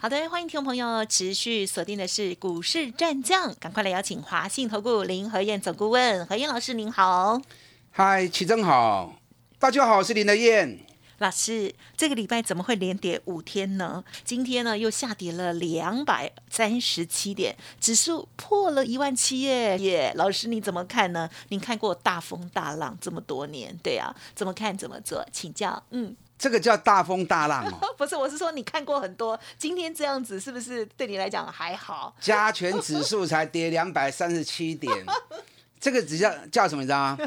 [0.00, 7.42] 好的，欢迎听众朋友持续锁定的是股市战将，赶快来邀请华信投顾林和燕总顾问何燕老师，您好。
[7.90, 9.16] 嗨，齐正好，
[9.58, 10.78] 大家好，我是林和燕。
[11.18, 14.04] 老师，这个礼拜怎么会连跌五天呢？
[14.24, 20.12] 今天呢又下跌了两百三十七点，指数破了一万七耶耶！
[20.14, 21.28] 老师你怎么看呢？
[21.48, 25.26] 您看过大风大浪这么多年，对啊，怎么看怎么做？
[25.32, 26.14] 请教，嗯。
[26.38, 32.14] 这个叫大风大浪哦， 不是，我是说你看过很多，今天这样子是不是对你来讲还好？
[32.20, 35.04] 加权指数才跌两百三十七点，
[35.80, 36.82] 这个只叫叫什么？
[36.82, 37.18] 你知道吗？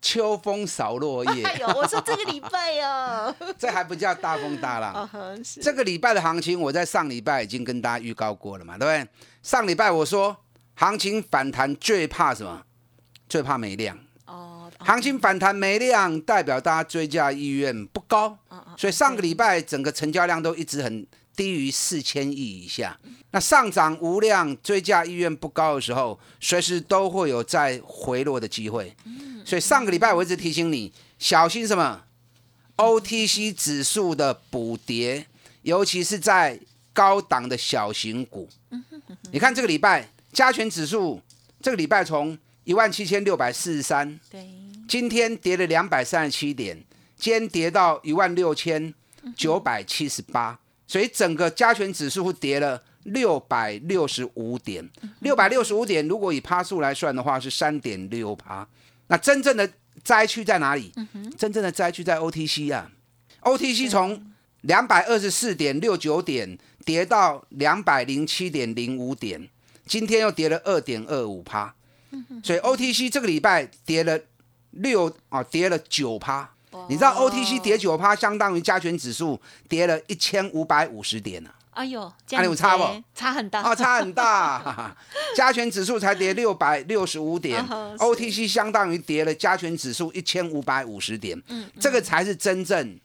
[0.00, 1.42] 秋风扫落叶。
[1.46, 5.08] 哎呦，我说这个礼拜哦，这还不叫大风大浪。
[5.60, 9.10] 这个礼拜的行情，我在上礼拜已经跟大家预告过了嘛，对不对？
[9.42, 10.36] 上礼拜我说，
[10.76, 12.62] 行情反弹最怕什么？
[13.28, 13.98] 最怕没量。
[14.80, 18.36] 行情反弹没量，代表大家追加意愿不高，
[18.76, 22.98] 所以上个礼拜整个成交量都一直很低于四千亿以下。
[23.32, 28.94] 那上涨无量，追加意愿不高的时候，随时都会有再回落的机会。
[29.44, 32.02] 所以上个礼拜我一直提醒你，小心什么
[32.76, 35.26] ？OTC 指数的补跌，
[35.62, 36.58] 尤其是在
[36.92, 38.48] 高档的小型股。
[39.30, 41.20] 你看这个礼拜加权指数，
[41.60, 44.18] 这个礼拜从一万七千六百四十三。
[44.30, 44.48] 对。
[44.90, 46.76] 今天跌了两百三十七点，
[47.16, 48.92] 今天跌到一万六千
[49.36, 54.90] 九百七十八，所以整个加权指数跌了六百六十五点。
[55.20, 58.66] 六百六十五点，如果以趴数来算的话，是三点六趴。
[59.06, 59.70] 那真正的
[60.02, 60.92] 灾区在哪里？
[61.38, 62.90] 真正的灾区在 OTC 啊
[63.42, 64.20] ！OTC 从
[64.62, 69.48] 两百二十四点六九点跌到两百零七点零五点，
[69.86, 71.76] 今天又跌了二点二五趴。
[72.42, 74.18] 所以 OTC 这个礼拜跌了。
[74.70, 76.48] 六啊，跌了九趴，
[76.88, 81.50] 你知道 OTC 跌九趴，相当于加权指数跌了一千五百五十点呢。
[81.72, 83.02] 哎呦，那有差不？
[83.14, 84.94] 差很大啊，差很大。
[85.36, 91.40] 加权指数才跌六百六十五点，OTC 相当于跌了加权指数一千五百五十点。
[91.46, 92.98] 嗯，这个才是真正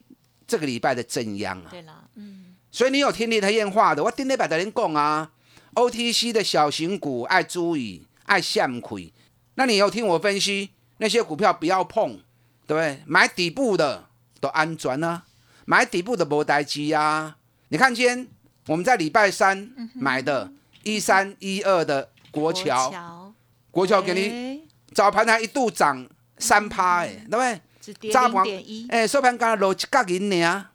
[0.48, 1.68] 这个礼拜的正央啊。
[1.70, 5.30] 对了，嗯，所以你有听林他验话的，我顶礼拜的人讲啊
[5.76, 9.14] ，OTC 的小型股爱注意，爱向亏。
[9.54, 10.72] 那你有听我分析？
[10.98, 12.20] 那些股票不要碰，
[12.66, 13.02] 对不对？
[13.06, 14.06] 买底部的
[14.40, 15.24] 都安全啊，
[15.66, 17.38] 买底部的摩代机啊。
[17.70, 18.28] 你看今天
[18.68, 20.52] 我们在礼拜三买的，
[20.84, 23.34] 一三一二的国桥，
[23.72, 26.08] 国桥给你早盘还一度涨
[26.38, 28.12] 三趴，哎，对不对？
[28.12, 28.44] 早盘
[28.90, 30.68] 哎，收盘刚落一角银呢。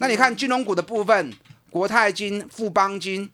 [0.00, 1.32] 那你看金融股的部分，
[1.70, 3.30] 国泰金、富邦金。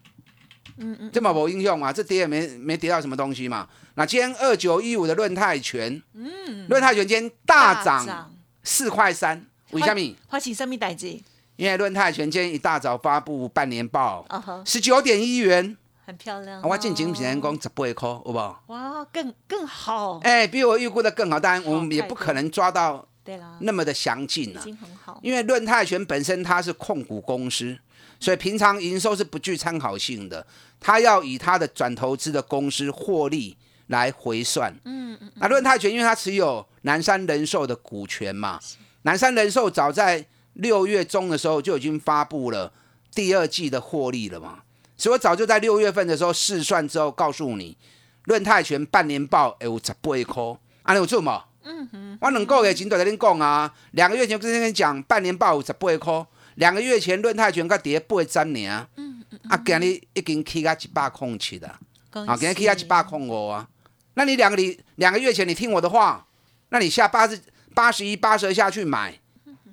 [0.77, 1.93] 嗯嗯，这么无应用嘛？
[1.93, 3.69] 这跌也没没跌到什么东西嘛。
[3.95, 10.17] 那今天二九一五的论泰全，嗯，论泰全今天大涨四块三，为什么？
[10.29, 11.21] 发生什么代志？
[11.57, 14.27] 因为论泰全今天一大早发布半年报，
[14.67, 16.61] 十九点一元，很漂亮。
[16.63, 18.61] 我进前平讲十八块，好不好？
[18.67, 20.19] 哇，更更好。
[20.25, 24.61] 哎，比我预估的更好，当然我们也不可能抓到对啦那么的详尽啊。
[24.61, 27.79] 已经很好，因为论泰全本身它是控股公司。
[28.25, 30.47] 所以平常营收是不具参考性的，
[30.81, 33.55] 他要以他的转投资的公司获利
[33.89, 34.75] 来回算。
[34.87, 35.31] 嗯嗯。
[35.35, 38.59] 那论泰全因为他持有南山人寿的股权嘛，
[39.03, 40.25] 南山人寿早在
[40.55, 42.73] 六月中的时候就已经发布了
[43.15, 44.61] 第二季的获利了嘛，
[44.97, 47.77] 所以我早就在六月份的时候试算之后告诉你，
[48.25, 51.45] 论泰全半年报有十八块，安尼有做吗？
[51.65, 52.19] 嗯哼。
[52.23, 56.27] 我两个月前都在恁讲啊，两个月前跟你讲半年报有十八块。
[56.57, 61.79] 两个月前，论泰全个跌八十年，嗯嗯，啊，今日已经起价一百空七了，
[62.13, 63.69] 啊，今日起价一百空五啊。
[64.15, 66.27] 那你两个你两个月前你听我的话，
[66.69, 67.41] 那你下八十
[67.75, 69.19] 八十一八十二下去买，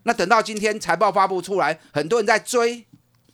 [0.03, 2.85] 那等到今天财报发布出来，很多人在追，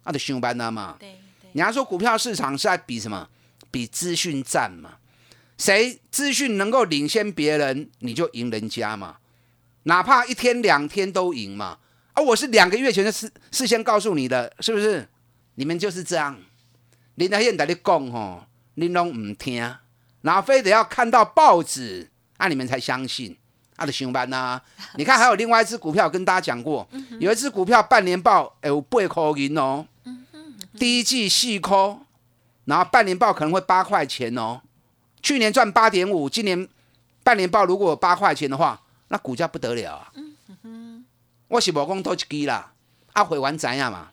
[0.04, 0.98] 那就上班了嘛。
[1.00, 1.50] 对对。
[1.54, 3.30] 你要说股票市场是在比什么？
[3.72, 4.98] 比资讯战嘛？
[5.58, 9.18] 谁资讯能够领先别人，你就赢人家嘛。
[9.84, 11.78] 哪怕一天两天都赢嘛。
[12.18, 15.08] 而我是两个月前就事事先告诉你的，是不是？
[15.54, 16.36] 你们就是这样，
[17.14, 18.44] 林德燕在你讲吼，
[18.74, 19.62] 你拢唔听，
[20.22, 23.38] 然后非得要看到报纸，啊，你们才相信，
[23.76, 24.60] 啊，的上班呐。
[24.96, 29.86] 你看还有另外一只股票跟大家讲过，有一只股票半年报有八块银哦，
[30.80, 31.78] 第一季四块，
[32.66, 34.60] 然后半年报可能会八块钱哦，
[35.22, 36.68] 去年赚八点五，今年
[37.24, 40.12] 半年报如果八块钱的话，那股价不得了啊。
[41.50, 42.74] 我是无讲多一支啦，
[43.14, 44.10] 啊，回完怎样嘛？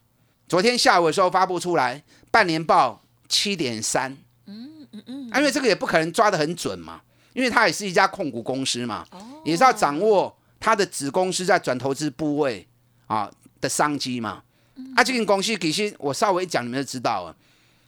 [0.46, 4.16] 昨天下午的时候发布出来，半年报七点三。
[4.46, 7.00] 嗯嗯嗯，因为这个也不可能抓得很准嘛，
[7.32, 9.04] 因为它也是一家控股公司嘛，
[9.44, 12.66] 也是要掌握它的子公司在转投资部位
[13.08, 13.28] 啊
[13.60, 14.42] 的商机嘛。
[14.94, 17.36] 啊，这间公司其实我稍微一讲，你们就知道了，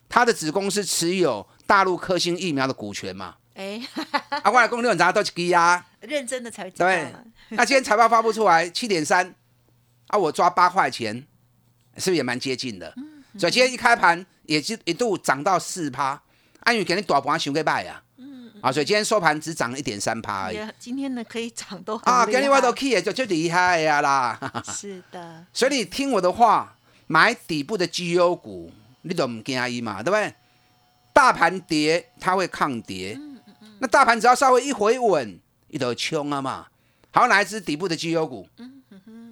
[0.08, 3.36] 它的子公司持有大陆科兴疫苗的股权嘛。
[3.56, 3.80] 哎，
[4.42, 5.84] 啊，我来公六怎都是低啊？
[6.00, 7.12] 认真的才对。
[7.48, 9.34] 那今天财报发布出来七点三，
[10.08, 11.14] 啊，我抓八块钱，
[11.96, 12.94] 是不是也蛮接近的？
[13.38, 16.20] 所以今天一开盘也是一度涨到四趴，
[16.60, 18.02] 安宇给你大盘想给卖呀。
[18.18, 20.58] 嗯啊，所以今天收盘只涨了一点三趴而已。
[20.78, 24.38] 今天呢可以涨都啊，给你我都 key 就就厉害呀啦。
[24.68, 25.44] 是的。
[25.52, 26.76] 所以你听我的话，
[27.06, 28.70] 买底部的绩优股，
[29.02, 30.34] 你都唔惊伊嘛，对不对？
[31.12, 33.18] 大盘跌，它会抗跌。
[33.78, 35.38] 那大盘只要稍微一回稳，
[35.68, 36.66] 一头冲啊嘛。
[37.12, 38.46] 好，哪一支底部的绩优股？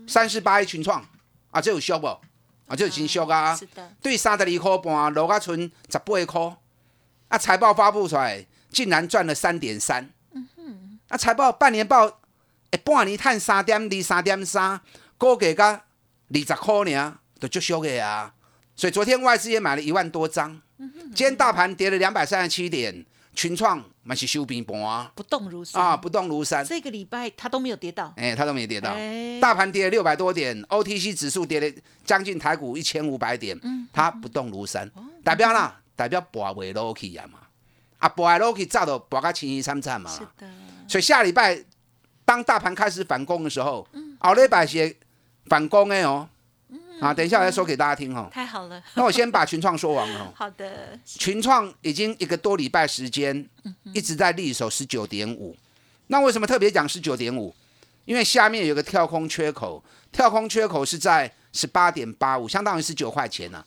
[0.07, 1.03] 三十八一群创
[1.51, 2.07] 啊，这有修不？
[2.07, 3.55] 啊，这有新修啊。
[3.55, 3.93] 是的。
[4.03, 6.57] 对，三十二块半，落啊存十八块。
[7.29, 10.11] 啊，财报发布出来，竟然赚了三点三。
[10.33, 10.99] 嗯哼。
[11.09, 12.07] 啊，财报半年报，
[12.71, 14.81] 哎，半年赚三点二、三点三，
[15.19, 15.83] 估计个二
[16.33, 18.35] 十块呢，都足俗的啊。
[18.77, 20.61] 所以昨天外资也买了一万多张。
[20.79, 23.07] 今天大盘跌了两百三十七点。
[23.35, 26.65] 群创嘛是修平盘啊，不动如山啊，不动如山。
[26.65, 28.95] 这个礼拜它都没有跌到，哎，它都没有跌到。
[29.41, 34.91] 大盘跌了六百多点，OTC 指数跌了将近台股一千五百点，嗯它不动如山，
[35.23, 37.41] 代表啦，代表博未落去啊嘛，
[37.99, 40.11] 啊博未落去早都博个轻轻三惨嘛。
[40.11, 40.49] 是的。
[40.87, 41.63] 所以下礼拜
[42.25, 43.87] 当大盘开始反攻的时候，
[44.21, 44.97] 后礼拜是
[45.47, 46.29] 反攻的哦。
[47.01, 48.29] 啊，等一下我再说给大家听哈。
[48.33, 50.33] 太好了， 那我先把群创说完了。
[50.37, 50.99] 好的。
[51.05, 53.49] 群创已经一个多礼拜时间，
[53.93, 55.57] 一直在立守十九点五。
[56.07, 57.55] 那为什么特别讲十九点五？
[58.05, 59.83] 因为下面有个跳空缺口，
[60.13, 63.65] 跳空缺口是在十八点八五，相当于十九块钱呢。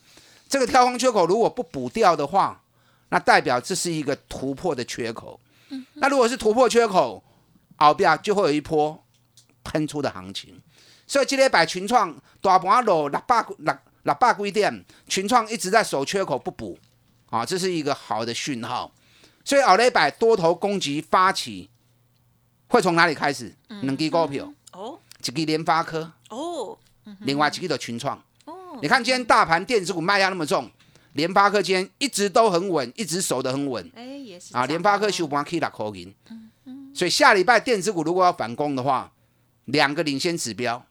[0.48, 2.62] 这个跳空缺口如果不补掉的话，
[3.10, 5.38] 那代表这是一个突破的缺口。
[5.94, 7.22] 那如果是突破缺口，
[7.76, 9.04] 后边就会有一波
[9.64, 10.60] 喷出的行情。
[11.08, 16.78] 所以今天摆群创大盘落六百六六百几点，群创一直在守缺口不补，
[17.30, 18.92] 啊，这是一个好的讯号。
[19.42, 21.70] 所以后礼拜多头攻击发起，
[22.68, 23.54] 会从哪里开始？
[23.68, 26.78] 两支股票哦，一支联发科哦，
[27.20, 28.78] 另外一支的群创哦。
[28.82, 30.70] 你看今天大盘电子股卖压那么重，
[31.14, 33.90] 联发科今天一直都很稳，一直守得很稳。
[33.94, 36.14] 哎，也是啊，联发科收盘可以六块银。
[36.28, 36.92] 嗯嗯。
[36.94, 39.10] 所以下礼拜电子股如果要反攻的话，
[39.64, 40.84] 两个领先指标。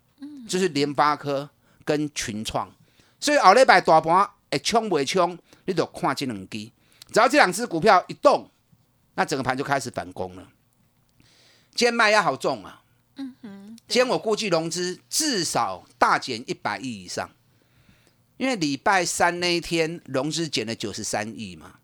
[0.47, 1.49] 就是联发科
[1.85, 2.71] 跟群创，
[3.19, 6.71] 所以后礼拜大盘会冲不冲，你就看这两支。
[7.11, 8.49] 只要这两只股票一动，
[9.15, 10.47] 那整个盘就开始反攻了。
[11.73, 12.83] 今天卖压好重啊！
[13.15, 17.29] 嗯哼，今天我估计融资至少大减一百亿以上，
[18.37, 21.75] 因为礼拜三那一天融资减了九十三亿嘛。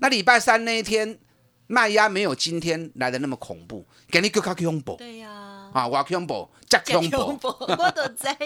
[0.00, 1.18] 那礼拜三那一天
[1.66, 4.96] 卖压没有今天来的那么恐怖，给你更加恐怖。
[4.96, 5.30] 对呀。
[5.30, 8.36] 啊，我恐怖，加恐怖， 我都在。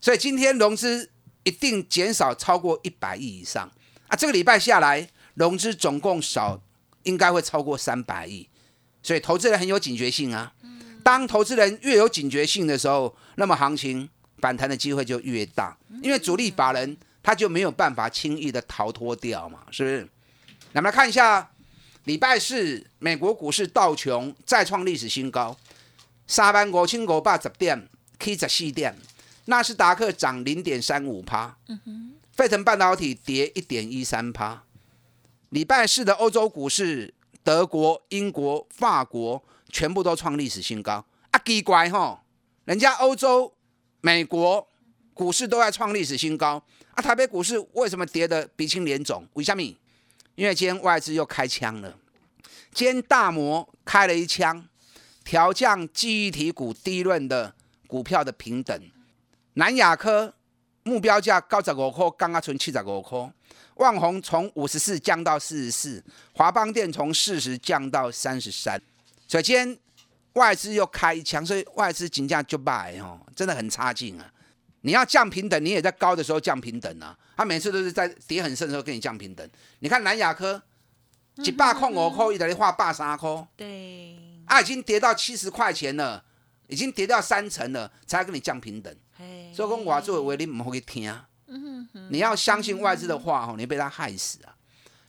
[0.00, 1.10] 所以今天融资
[1.42, 3.70] 一定减少超过一百亿以上
[4.08, 4.16] 啊！
[4.16, 6.60] 这个礼拜下来，融资总共少，
[7.02, 8.48] 应该会超过三百亿。
[9.02, 10.52] 所以投资人很有警觉性啊。
[11.02, 14.08] 当投资人越有警觉性的时候，那么行情
[14.38, 20.08] 反弹的机会就越大，因为主力法人他就没有办法轻易的逃脱掉嘛，是不是？
[20.72, 21.50] 那么来看一下。
[22.04, 25.54] 礼拜四，美国股市道琼再创历史新高，
[26.26, 27.88] 三班五千五百十点
[28.18, 28.96] ，K 十四点，
[29.44, 31.58] 纳斯达克涨零点三五趴，
[32.32, 34.64] 费城半导体跌一点一三趴。
[35.50, 37.12] 礼拜四的欧洲股市，
[37.44, 42.22] 德国、英国、法国全部都创历史新高，啊，奇怪哈，
[42.64, 43.52] 人家欧洲、
[44.00, 44.66] 美国
[45.12, 49.26] 股市都在创历史新高，啊，台北股市为什么跌得鼻青脸肿？
[49.34, 49.62] 为什么？
[50.34, 51.94] 因为今天外资又开枪了，
[52.72, 54.66] 今天大摩开了一枪，
[55.24, 57.54] 调降记忆体股低润的
[57.86, 58.90] 股票的平等。
[59.54, 60.32] 南亚科
[60.84, 63.30] 目标价高十五块，刚刚存七十五块。
[63.74, 68.80] 万宏从五十四降到四十四，华邦电从四十降到三十三。
[69.26, 69.78] 所以今天
[70.34, 74.30] 外资又开一枪，所以外资金价就败哦，真的很差劲啊。
[74.82, 77.16] 你要降平等，你也在高的时候降平等啊。
[77.36, 79.48] 他每次都是在跌很深的时候跟你降平等。
[79.80, 80.62] 你看南亚科，
[81.42, 83.46] 几百块五块，一直在画八三块。
[83.56, 84.16] 对。
[84.46, 86.24] 啊，已经跌到七十块钱了，
[86.66, 88.94] 已经跌掉三成了，才跟你降平等。
[89.54, 91.10] 所以讲我作为你唔好去听。
[91.46, 92.08] 嗯哼。
[92.10, 94.54] 你要相信外资的话，哦，你被他害死啊。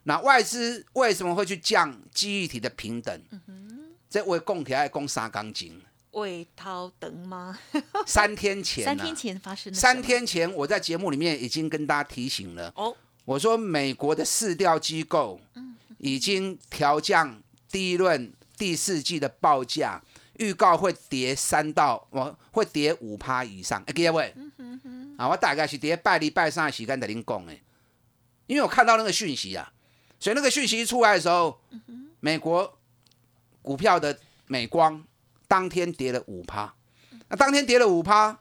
[0.04, 3.22] 那外资为什么会去降记忆体的平等？
[3.48, 3.70] 嗯
[4.10, 5.82] 这位供起来供三钢筋。
[6.12, 7.58] 尾涛等吗？
[8.06, 9.74] 三天前，三天前发生。
[9.74, 12.72] 三天前，我在节目里面已经跟大家提醒了。
[12.76, 15.40] 哦，我说美国的市调机构，
[16.00, 20.04] 已经调降第一轮第四季的报价，
[20.34, 23.82] 预告会跌三到，我会跌五趴以上。
[23.88, 24.36] 哎，各位，
[25.18, 27.54] 啊，我大概是跌拜礼拜三的时间在您讲的，
[28.48, 29.72] 因为我看到那个讯息啊，
[30.20, 31.62] 所以那个讯息出来的时候，
[32.20, 32.78] 美国
[33.62, 35.02] 股票的美光。
[35.52, 36.74] 当天跌了五趴，
[37.28, 38.40] 那当天跌了五趴，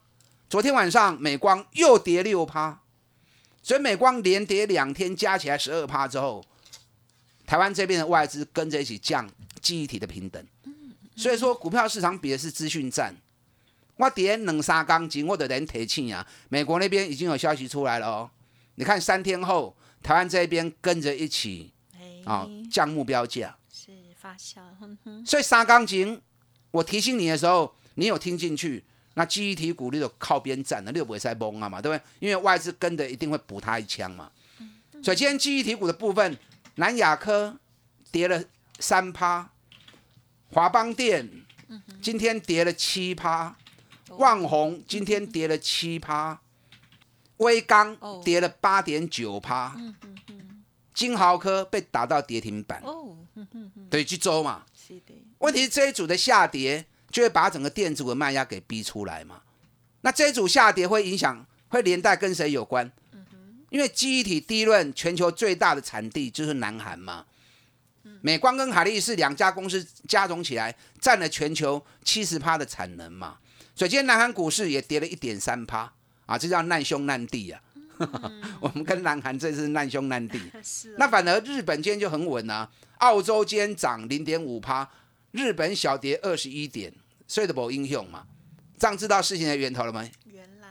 [0.48, 2.82] 昨天晚上美光又跌六趴，
[3.64, 6.44] 所以美光连跌两天，加起来十二趴之后，
[7.44, 9.28] 台湾这边的外资跟着一起降
[9.60, 10.46] 记忆体的平等，
[11.16, 13.12] 所以说股票市场比的是资讯战。
[13.96, 18.30] 我跌两三钢筋，我的人提气啊，美国那边已经有消息出来了哦，
[18.76, 21.72] 你看三天后台湾这边跟着一起
[22.24, 24.60] 啊降目标价，是发酵，
[25.26, 26.22] 所以三钢筋。
[26.70, 28.84] 我提醒你的时候，你有听进去？
[29.14, 32.02] 那记忆体股你就靠边站了，六不会再崩啊嘛，对不对？
[32.20, 34.30] 因为外资跟的一定会补他一枪嘛。
[35.02, 36.38] 所以今天记忆体股的部分，
[36.76, 37.58] 南亚科
[38.12, 38.42] 跌了
[38.78, 39.50] 三趴，
[40.52, 41.28] 华邦电
[42.00, 43.56] 今天跌了七趴，
[44.10, 46.40] 万宏今天跌了七趴，
[47.38, 49.76] 威刚跌了八点九趴，
[50.94, 52.80] 金豪科被打到跌停板。
[52.84, 53.16] 哦，
[53.90, 54.64] 对，去周嘛。
[55.40, 59.42] 问题是这一组的下跌，就会把整个电子的卖压给逼出来嘛？
[60.02, 62.90] 那这一组下跌会影响，会连带跟谁有关？
[63.70, 67.26] 因为记忆体低润全球最大的产地就是南韩嘛。
[68.20, 73.38] 美光跟海力士两家公司加总起来，占了全球七十趴的产能嘛。
[73.74, 75.90] 所以今天南韩股市也跌了一点三趴
[76.26, 77.60] 啊，这叫难兄难弟啊。
[78.60, 80.40] 我们跟南韩这是难兄难弟。
[80.98, 82.68] 那反而日本今天就很稳啊，
[82.98, 84.88] 澳洲今天涨零点五趴。
[85.32, 86.92] 日本小跌二十一点，
[87.26, 88.26] 所以都无影响嘛？
[88.78, 90.08] 这样知道事情的源头了吗？
[90.24, 90.68] 原来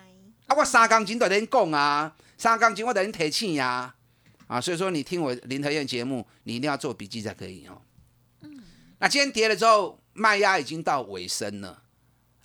[0.47, 3.93] 啊，我三钢筋都在讲啊，三钢筋我在恁提醒呀，
[4.47, 7.81] 啊，所以说你听我林和燕节目，你一定要做笔记才可以哦。
[8.41, 8.61] 嗯，
[8.97, 11.83] 那今天跌了之后，卖压已经到尾声了，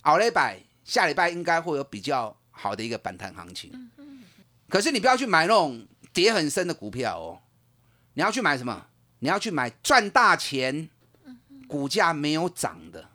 [0.01, 3.71] 好礼拜下礼拜应该会有比较好的一个反弹行情。
[3.73, 4.23] 嗯嗯。
[4.69, 7.41] 可是你不要去买那种跌很深的股票哦，
[8.13, 8.87] 你要去买什么？
[9.19, 10.89] 你要去买赚大钱。
[11.67, 13.07] 股价没有涨的，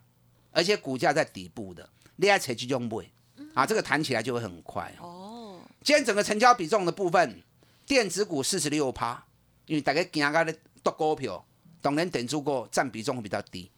[0.51, 3.11] 而且股价在底部的，你爱采取这种买
[3.55, 5.61] 啊，这个弹起来就会很快哦。
[5.83, 7.43] 今天整个成交比重的部分，
[7.87, 9.25] 电子股四十六趴，
[9.67, 11.45] 因为大家今个咧剁股票，
[11.81, 13.71] 当然等住过占比重会比较低。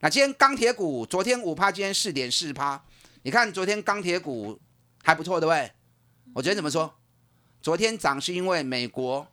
[0.00, 2.82] 那今天钢铁股昨天五趴，今天四点四趴，
[3.22, 4.58] 你看昨天钢铁股
[5.02, 5.72] 还不错，对不对？
[6.34, 6.94] 我昨天怎么说？
[7.60, 9.26] 昨天涨是因为美国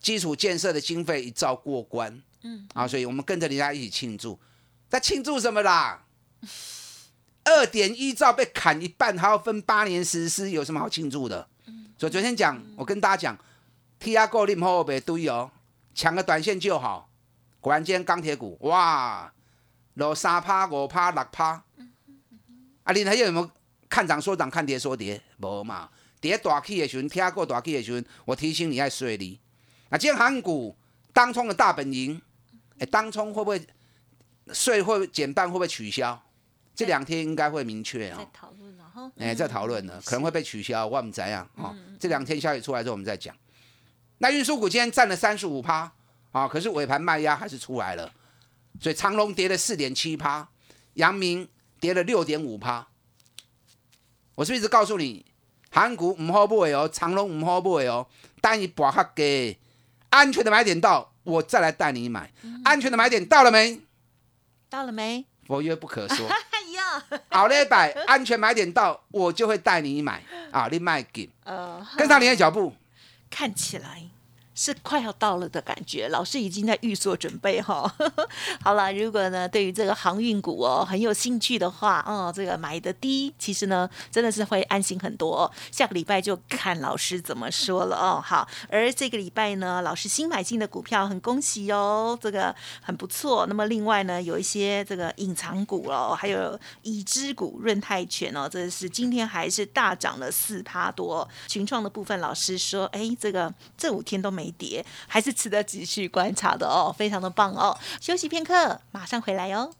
[0.00, 2.20] 基础建设的经费一照过关。
[2.42, 4.38] 嗯，啊，所以我们跟着人家一起庆祝，
[4.88, 6.04] 在庆祝什么啦？
[7.44, 11.48] 二点一兆被砍一半，还要分八年实施，有什么好庆祝的？
[11.98, 13.38] 所以昨天讲，我跟大家讲
[13.98, 15.50] ，T R 够你后别堆哦，
[15.94, 17.08] 抢个短线就好。
[17.60, 19.32] 果然今天钢铁股，哇，
[19.94, 21.62] 落三趴、五趴、六趴。
[22.82, 23.50] 啊，你还有没有
[23.88, 25.22] 看涨说涨，看跌说跌？
[25.38, 25.88] 无嘛，
[26.20, 29.38] 跌大起的时候，T R 够大起的时候，我提醒你爱水利。
[29.90, 30.76] 那今天航股
[31.12, 32.20] 当冲的大本营。
[32.86, 33.64] 当冲会不会
[34.52, 35.46] 税会减半？
[35.46, 36.20] 会不会取消？
[36.74, 38.18] 这两天应该会明确啊。
[38.18, 39.12] 在讨论了哈。
[39.18, 41.76] 哎，在讨论呢，可能会被取消，我们怎样啊？
[42.00, 43.36] 这两天消息出来之后，我们再讲。
[44.18, 45.92] 那运输股今天占了三十五趴
[46.32, 48.10] 啊，可是尾盘卖压还是出来了，
[48.80, 50.48] 所以长隆跌了四点七趴，
[50.94, 51.46] 阳明
[51.78, 52.88] 跌了六点五趴。
[54.34, 55.26] 我是不是一直告诉你，
[55.70, 58.06] 韩股唔好买哦，长隆唔好买哦，
[58.40, 59.58] 但你博下给
[60.08, 61.11] 安全的买点到。
[61.24, 62.30] 我再来带你买，
[62.64, 63.80] 安全的买点到了没？
[64.68, 65.24] 到了没？
[65.46, 66.28] 佛曰不可说。
[67.30, 70.68] 好嘞，百安全买点到，我就会带你买啊！
[70.70, 72.74] 你卖给，呃，跟上你的脚步，
[73.30, 74.02] 看起来。
[74.54, 77.92] 是快要到了的感觉，老师已经在预做准备哈。
[78.62, 85.44] 好了，如果呢对于这个航运股哦很有兴趣的话，哦，这个买的低，其实呢真的是会安心很多。
[85.44, 88.20] 哦下个礼拜就看老师怎么说了哦。
[88.22, 93.46] 好，而这个礼拜呢，老师新买进的股票很恭喜哦，这个很不错。
[93.46, 101.26] 那么另外呢，有一些这个隐藏股哦，还有已知股润泰拳哦，这是今天还是大涨了四趴多。
[101.48, 104.41] 群创的部分，老师说，哎，这个这五天都没。
[104.42, 107.78] 没跌，还是值得继续观察的哦，非常的棒哦。
[108.00, 109.72] 休息片刻，马上回来哟。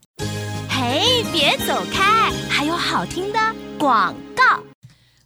[0.70, 3.38] 嘿，别走开，还有好听的
[3.76, 4.71] 广告。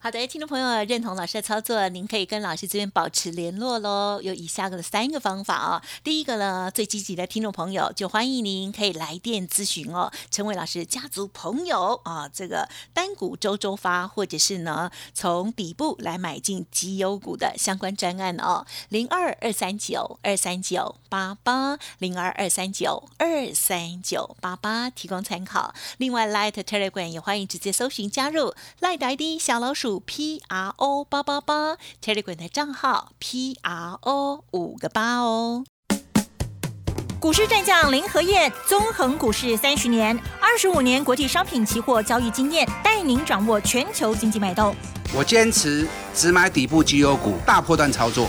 [0.06, 4.20] 好的，听众朋友认同老师的操作，您可以跟老师这边保持联络喽。
[4.22, 5.82] 有以下的三个方法哦。
[6.04, 12.28] 第一个呢，最积极的听众朋友就欢迎您可以来电咨询哦，成为老师家族朋友啊。
[12.32, 25.74] 这个单股周周发，或者是呢从底部来买进绩优股的相关专案哦，零二二三九二三九八八零二二三九二三九八八提供参考。
[25.98, 29.95] 另外，Light Telegram 也欢迎直接搜寻加入 Light ID 小老鼠。
[30.00, 35.64] P R O 八八八 Telegram 的账号 P R O 五个八哦。
[37.18, 44.74] 股市战将林和燕，纵横股市三十年，二十五年国际商品期货交易经验，带您掌握全球经济脉动。
[45.14, 48.28] 我坚持只买底部绩优股，大波段操作。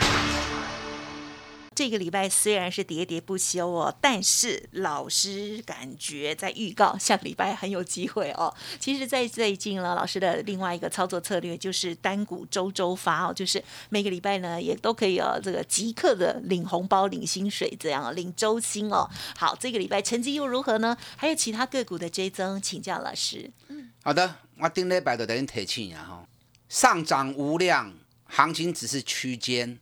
[1.81, 8.53] 这个礼拜虽然是喋喋不休哦，但是老师感觉在预告下个礼拜很有机会哦。
[8.79, 19.09] 其实，在最近呢，老师的另外一个操作策略就是单股周周发哦，就是每个礼拜呢也都可以哦，这个即刻的领红包、领薪水这样领周薪哦。
[19.35, 20.95] 好，这个礼拜成绩又如何呢？
[21.17, 23.49] 还有其他个股的追踪，请教老师。
[23.69, 26.27] 嗯，好的，我顶礼拜就等于提醒啊哈，
[26.69, 27.91] 上涨无量，
[28.27, 29.79] 行情只是区间。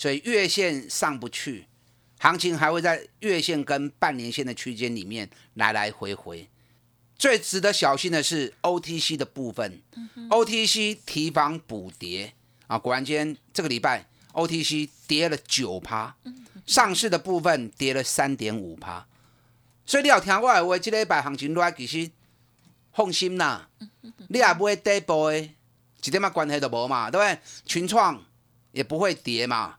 [0.00, 1.66] 所以月线上不去，
[2.18, 6.48] 行情还会在月线跟半年线的区间里面来来回回。
[7.18, 9.82] 最值得小心的是 OTC 的部分
[10.30, 12.32] ，OTC 提防补跌
[12.66, 12.78] 啊！
[12.78, 16.16] 果然，今天这个礼拜 OTC 跌了九趴，
[16.64, 19.06] 上市的部分跌了三点五趴。
[19.84, 22.10] 所以你要听我的话，这礼拜行情来其实
[22.94, 23.68] 放心啦，
[24.30, 27.38] 你也不会跌波的，一点嘛关系都无嘛，对不对？
[27.66, 28.24] 群创
[28.72, 29.76] 也不会跌嘛。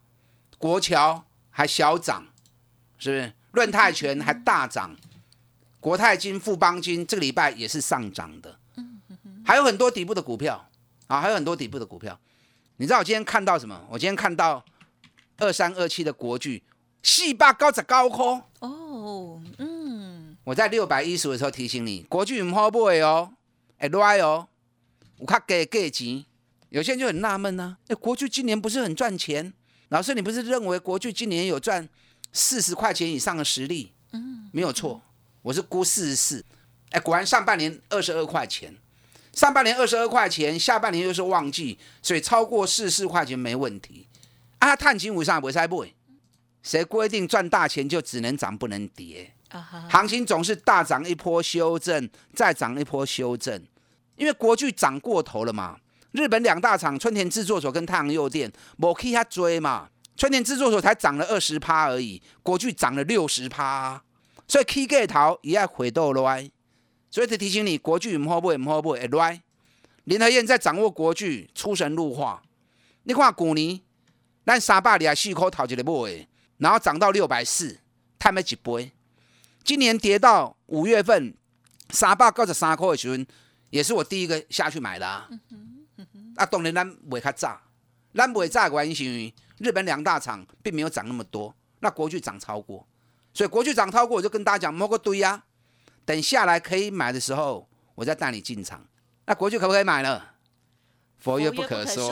[0.61, 2.23] 国桥还小涨，
[2.99, 3.33] 是不是？
[3.51, 4.95] 润泰拳还大涨，
[5.79, 8.59] 国泰金、富邦金这个礼拜也是上涨的。
[9.43, 10.69] 还有很多底部的股票
[11.07, 12.17] 啊，还有很多底部的股票。
[12.77, 13.83] 你知道我今天看到什么？
[13.89, 14.63] 我今天看到
[15.37, 16.61] 二三二七的国巨，
[17.01, 18.43] 四八高十高空。
[18.59, 20.37] 哦，嗯。
[20.43, 23.33] 我在六百一十的时候提醒你，国巨唔好买哦，
[23.79, 24.47] 会赖哦，
[25.17, 26.23] 有卡给给钱。
[26.69, 29.51] 有些人就很纳闷呢，哎，国巨今年不是很赚钱？
[29.91, 31.87] 老师，你不是认为国巨今年有赚
[32.31, 33.91] 四十块钱以上的实力？
[34.13, 35.01] 嗯，没有错，
[35.41, 36.45] 我是估四十四。
[36.91, 38.73] 哎，果然上半年二十二块钱，
[39.33, 44.07] 上半年二十二块钱，下半年又是旺季，所以超过四十四块钱没问题。
[44.59, 45.85] 啊，探金五上不塞不？
[46.63, 49.33] 谁规定赚大钱就只能涨不能跌？
[49.89, 53.61] 行情总是大涨一波修正，再涨一波修正，
[54.15, 55.77] 因为国巨涨过头了嘛。
[56.11, 59.89] 日本两大厂春田制作所跟太阳诱电，冇去遐追嘛？
[60.17, 64.03] 春田制作所才涨了二十趴而已，国巨涨了六十趴，
[64.47, 66.51] 所以 K 价头也要回到来。
[67.09, 69.41] 所以提醒你，国巨唔好买，唔好买，会来。
[70.03, 72.41] 林和燕在掌握国巨，出神入化。
[73.03, 73.79] 你看去年，
[74.45, 77.79] 咱三百二四块头一个买，然后涨到六百四，
[78.19, 78.91] 赚了一倍。
[79.63, 81.33] 今年跌到五月份
[81.89, 83.23] 三百九十三块的时候，
[83.69, 85.27] 也是我第一个下去买的啊。
[86.41, 87.61] 啊，当然咱袂较早，
[88.15, 92.87] 咱袂早原因是因为日本两大厂并没有涨那么多，那国巨涨超过，
[93.31, 95.43] 所以国巨涨超过，我就跟大家讲摸个堆啊，
[96.03, 98.83] 等下来可以买的时候，我再带你进场。
[99.25, 100.31] 那国巨可不可以买了？
[101.19, 102.09] 佛曰不可说。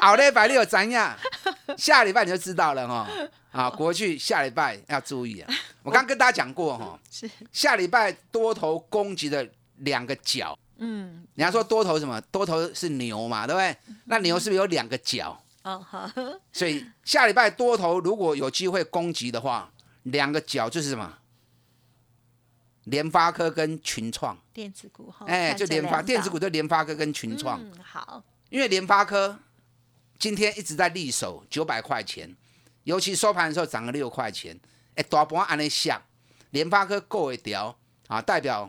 [0.00, 1.18] 好嘞，百六怎样？
[1.76, 3.08] 下礼拜你就知道了哈。
[3.50, 5.52] 啊，国巨下礼拜要注意啊。
[5.82, 10.56] 我刚跟大家讲过哈，是下礼拜多头攻击的两个角。
[10.84, 12.20] 嗯，人家说多头什么？
[12.32, 13.76] 多头是牛嘛，对不对？
[14.06, 15.40] 那牛是不是有两个角？
[15.62, 16.10] 哦，好。
[16.52, 21.18] 所以下礼拜多头如果有机会攻击的话，两个角就是什么？
[22.84, 27.62] 联发科跟群创电子股哈，哎，就联发电子股就联发科跟群创。
[27.62, 28.24] 嗯，好。
[28.48, 29.38] 因为联发科
[30.18, 32.36] 今天一直在立守九百块钱，
[32.82, 34.58] 尤其收盘的时候涨了六块钱，
[34.96, 36.02] 哎，大盘安尼下，
[36.50, 38.68] 联发科够一条啊，代表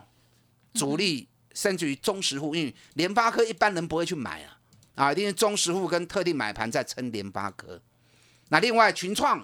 [0.74, 1.26] 主力。
[1.54, 4.58] 甚至于中实户，因为联发科一般人不会去买啊，
[4.96, 7.80] 啊，一定是中实户跟特定买盘在撑联发科。
[8.50, 9.42] 那另外群创，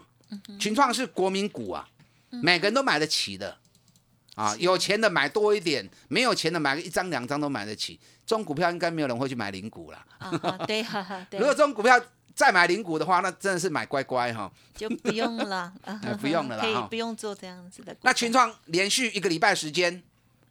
[0.58, 1.88] 群创是国民股啊，
[2.28, 3.56] 每个人都买得起的，
[4.34, 7.98] 啊，有钱的买多一点，没有钱的买个一张两张都买得起。
[8.26, 10.04] 这种股票应该没有人会去买零股了。
[10.68, 10.82] 对，
[11.32, 12.00] 如果这种股票
[12.32, 15.72] 再买零股的话，那真的是买乖乖哈，就不用了，
[16.20, 17.96] 不用了啦， 可以不用做这样子的。
[18.02, 20.00] 那群创连续一个礼拜时间，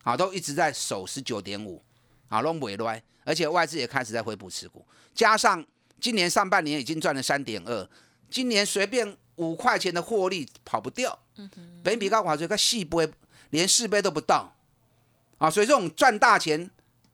[0.09, 1.83] 啊，都一直在守十九点五，
[2.29, 5.63] 啊，拢尾来，而且外资也开始在回补持股，加上
[6.01, 7.87] 今年上半年已经赚了三点二。
[8.31, 11.17] 今年随便五块钱的获利跑不掉，
[11.83, 13.11] 本比高华这个细倍
[13.51, 14.55] 连四倍都不到
[15.39, 15.49] 啊！
[15.49, 16.69] 所以这种赚大钱，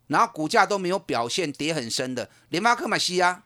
[0.07, 3.43] 然后股价都没有表现，跌很深的联发科嘛西啊，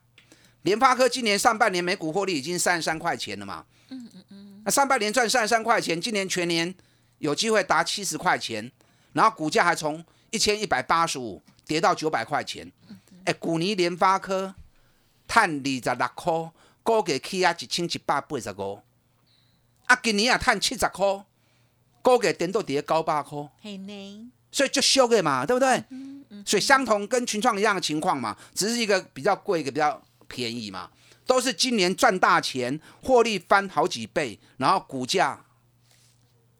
[0.64, 6.74] 联发科今年上半年每股获利已经三十三块钱了嘛，嗯嗯嗯，那上半年赚三十三块钱，今年全年
[7.20, 8.72] 有机会达七十块钱，
[9.20, 10.02] 然后股价还从
[10.32, 12.72] 一千一百八十五跌到九百块钱，
[13.26, 14.56] 哎，股尼联发科
[15.28, 16.52] 探二十六块。
[16.82, 18.82] 高给起啊一千一百八十五，
[19.86, 21.26] 啊，今年啊赚七十块，
[22.02, 23.38] 高价顶到跌九百块，
[24.52, 25.84] 所以就修的嘛，对不对？
[26.44, 30.90] 所以相同跟群创一样的情况嘛，只是一个比较贵，一个比较便宜嘛，
[31.28, 35.46] 都是今年赚大钱，获利翻好几倍，然后股价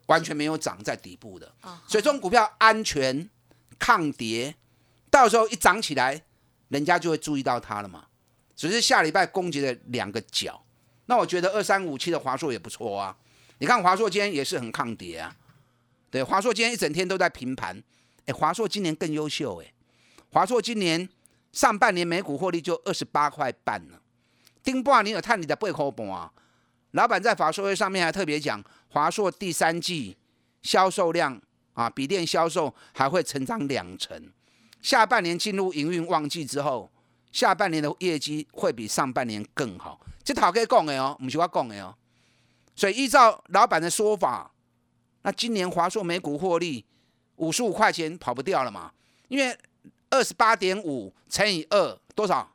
[0.10, 1.54] 完全没有涨在底部的，
[1.88, 3.30] 所以这种股票安全
[3.78, 4.56] 抗跌，
[5.10, 6.24] 到时候一涨起来，
[6.70, 8.08] 人家就会注意到它了嘛。
[8.56, 10.66] 只是下礼拜攻击的两个角，
[11.06, 13.16] 那我觉得二三五七的华硕也不错啊。
[13.60, 15.36] 你看华硕今天也是很抗跌啊，
[16.10, 17.82] 对，华硕今天一整天都在平盘。
[18.26, 19.72] 哎，华硕今年更优秀哎，
[20.32, 21.08] 华硕今年
[21.52, 24.02] 上半年每股获利就二十八块半了。
[24.64, 26.32] 丁波啊，你有探你的背后本啊？
[26.92, 30.18] 老板在法说会上面还特别讲，华硕第三季
[30.62, 31.40] 销售量
[31.74, 34.32] 啊，笔电销售还会成长两成，
[34.82, 36.90] 下半年进入营运旺季之后。
[37.32, 41.96] 下半年的业绩会比上半年更好，这讨可以讲的哦，不是我讲的哦。
[42.76, 44.52] 所以依照老板的说法，
[45.22, 46.84] 那今年华硕每股获利
[47.36, 48.92] 五十五块钱跑不掉了嘛？
[49.28, 49.56] 因为
[50.10, 52.52] 二十八点五乘以二多少？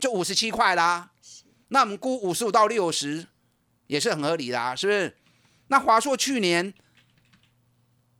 [0.00, 1.11] 就五十七块啦。
[1.72, 3.26] 那我们估五十五到六十
[3.86, 5.16] 也是很合理的啊，是不是？
[5.68, 6.74] 那华硕去年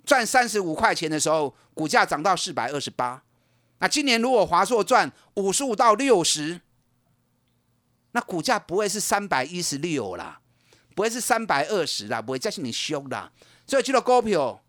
[0.06, 3.22] 赚三十五块钱的时候，股价涨到四百二十八。
[3.78, 6.62] 那今年如果华硕赚五十五到六十，
[8.12, 10.40] 那股价不会是三百一十六啦，
[10.94, 13.30] 不会是三百二十啦，不会再是你凶啦。
[13.66, 14.64] 所以这个股票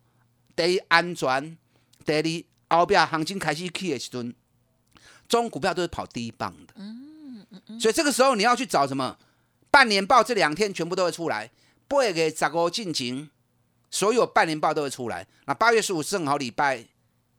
[0.57, 1.57] 得安全，
[2.03, 4.35] 得你后边行情开始起的时阵，
[5.29, 6.73] 中股票都是跑第一棒的。
[6.75, 7.12] 嗯。
[7.79, 9.17] 所以这个时候你要去找什么？
[9.69, 11.49] 半年报这两天全部都会出来，
[11.87, 13.29] 八月十五进行，
[13.89, 15.27] 所有半年报都会出来。
[15.45, 16.85] 那八月十五正好礼拜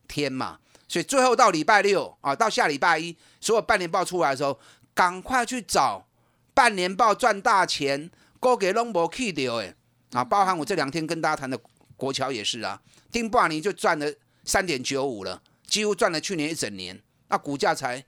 [0.09, 0.59] 天嘛。
[0.87, 4.59] 所以最后到礼拜六啊，到下礼拜一，所有半年报出来的时候，
[4.95, 6.07] 赶快去找
[6.53, 9.75] 半年报赚大钱，高给拢无去掉诶
[10.13, 10.23] 啊！
[10.23, 11.59] 包含我这两天跟大家谈的
[11.97, 14.13] 国桥也是啊，丁半年就赚了
[14.45, 18.05] 三点九五了，几乎赚了去年一整年，那股价才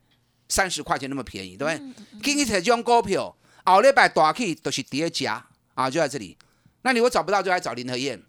[0.48, 2.22] 三十块钱那么便宜，对不对？
[2.22, 6.37] 今天这种股票，后礼拜大起都是叠加啊，就在这里。
[6.82, 8.22] 那你如果找不到，就来找林和燕，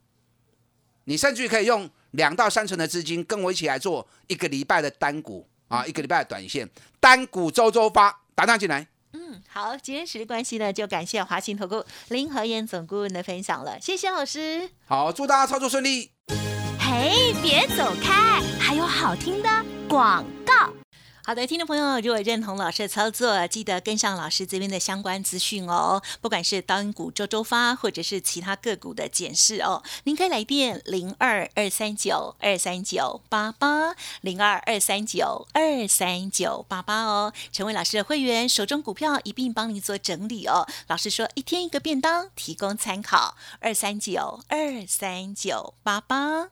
[1.05, 1.89] 你甚至可以用。
[2.11, 6.67] 两到三成的资金跟我一起来做一个礼拜的单股啊，一个礼拜的短线
[7.01, 8.87] 单股周周发，打上进来。
[9.11, 14.69] 嗯，好，今天时间关系呢，就感谢华信投顾林和燕总顾问的分享了，谢谢老师。
[14.85, 16.09] 好，祝大家操作顺利。
[16.79, 19.49] 嘿，别走开，还有好听的
[19.87, 20.73] 广告。
[21.27, 26.01] 好的，听众朋友，如果认同老师的操作，记得跟上老师这边的相关资讯哦。
[26.21, 40.65] 不管是当股周周发，或者是其他个股的检视哦，您可以来电零二二三九二三九八八零二二三九二三九八八哦，成为老师的会员，手中股票一并帮您做整理哦。
[40.87, 46.51] 老师说一天一个便当，提供参考二三九二三九八八。